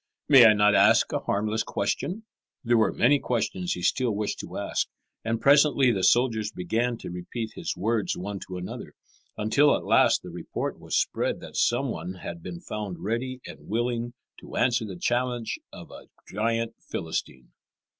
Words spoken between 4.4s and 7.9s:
ask, and presently the soldiers began to repeat his